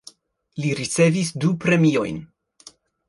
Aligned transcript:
Li 0.63 0.71
ricevis 0.79 1.29
du 1.43 1.51
premiojn. 1.67 2.19